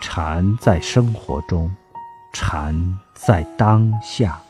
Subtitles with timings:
[0.00, 1.70] 禅在生活中
[2.32, 2.74] 禅
[3.14, 4.40] 在当下。